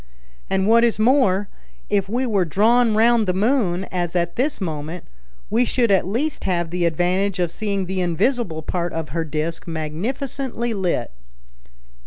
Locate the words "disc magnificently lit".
9.23-11.11